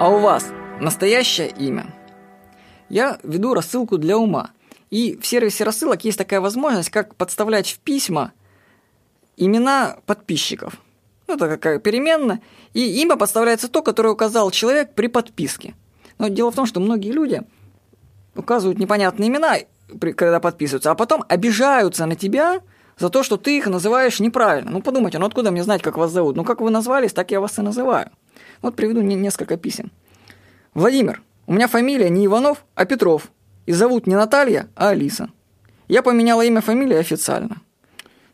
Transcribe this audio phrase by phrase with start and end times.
[0.00, 1.92] А у вас настоящее имя?
[2.88, 4.50] Я веду рассылку для ума.
[4.90, 8.30] И в сервисе рассылок есть такая возможность, как подставлять в письма
[9.36, 10.74] имена подписчиков.
[11.26, 12.40] Ну, это какая переменная.
[12.74, 15.74] И имя подставляется то, которое указал человек при подписке.
[16.18, 17.42] Но дело в том, что многие люди
[18.36, 19.56] указывают непонятные имена,
[20.16, 22.60] когда подписываются, а потом обижаются на тебя
[22.98, 24.70] за то, что ты их называешь неправильно.
[24.70, 26.36] Ну, подумайте, ну откуда мне знать, как вас зовут?
[26.36, 28.12] Ну, как вы назвались, так я вас и называю.
[28.62, 29.90] Вот приведу несколько писем.
[30.74, 33.30] Владимир, у меня фамилия не Иванов, а Петров.
[33.66, 35.30] И зовут не Наталья, а Алиса.
[35.88, 37.62] Я поменяла имя фамилии официально.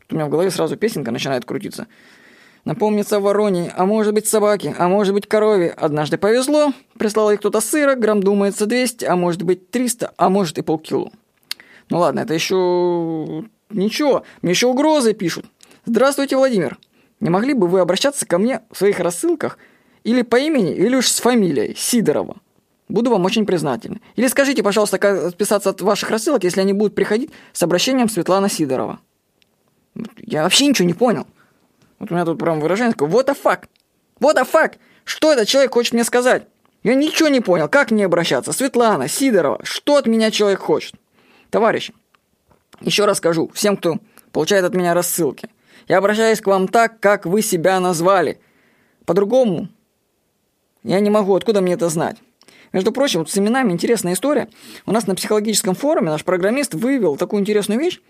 [0.00, 1.86] Тут у меня в голове сразу песенка начинает крутиться.
[2.64, 5.70] Напомнится вороне, а может быть собаке, а может быть корове.
[5.70, 10.58] Однажды повезло, прислал ей кто-то сыра, грамм думается 200, а может быть 300, а может
[10.58, 11.10] и полкило.
[11.88, 13.44] Ну ладно, это еще...
[13.70, 15.46] Ничего, мне еще угрозы пишут.
[15.84, 16.78] Здравствуйте, Владимир.
[17.20, 19.58] Не могли бы вы обращаться ко мне в своих рассылках
[20.04, 22.36] или по имени, или уж с фамилией Сидорова?
[22.88, 24.00] Буду вам очень признателен.
[24.16, 28.48] Или скажите, пожалуйста, как отписаться от ваших рассылок, если они будут приходить с обращением Светлана
[28.48, 28.98] Сидорова.
[30.18, 31.26] Я вообще ничего не понял.
[31.98, 33.64] Вот у меня тут прям выражение такое, what the fuck?
[34.20, 34.74] What the fuck?
[35.04, 36.44] Что этот человек хочет мне сказать?
[36.82, 38.52] Я ничего не понял, как мне обращаться?
[38.52, 40.94] Светлана, Сидорова, что от меня человек хочет?
[41.50, 41.94] Товарищи,
[42.80, 43.98] еще раз скажу всем, кто
[44.32, 45.48] получает от меня рассылки.
[45.88, 48.40] Я обращаюсь к вам так, как вы себя назвали.
[49.04, 49.68] По-другому
[50.82, 52.16] я не могу, откуда мне это знать?
[52.72, 54.48] Между прочим, вот с именами интересная история.
[54.86, 58.00] У нас на психологическом форуме наш программист выявил такую интересную вещь,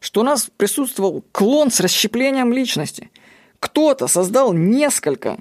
[0.00, 3.10] что у нас присутствовал клон с расщеплением личности.
[3.60, 5.38] Кто-то создал несколько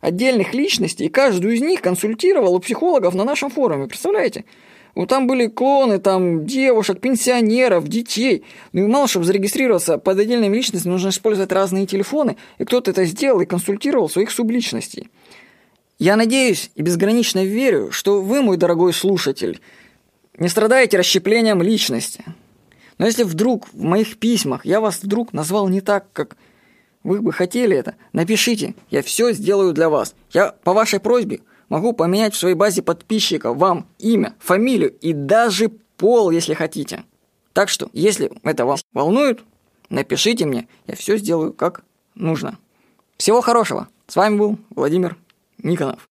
[0.00, 3.88] отдельных личностей, и каждую из них консультировал у психологов на нашем форуме.
[3.88, 4.44] Представляете?
[4.94, 8.44] Вот там были клоны, там девушек, пенсионеров, детей.
[8.72, 12.36] Ну и мало, чтобы зарегистрироваться под отдельными личностями, нужно использовать разные телефоны.
[12.56, 15.10] И кто-то это сделал и консультировал своих субличностей.
[15.98, 19.60] Я надеюсь и безгранично верю, что вы, мой дорогой слушатель,
[20.36, 22.22] не страдаете расщеплением личности.
[22.98, 26.36] Но если вдруг в моих письмах я вас вдруг назвал не так, как
[27.02, 30.14] вы бы хотели это, напишите, я все сделаю для вас.
[30.32, 31.40] Я по вашей просьбе
[31.70, 37.04] могу поменять в своей базе подписчиков вам имя, фамилию и даже пол, если хотите.
[37.54, 39.40] Так что, если это вас волнует,
[39.88, 42.58] напишите мне, я все сделаю как нужно.
[43.16, 43.88] Всего хорошего.
[44.08, 45.16] С вами был Владимир
[45.62, 46.08] Никонов.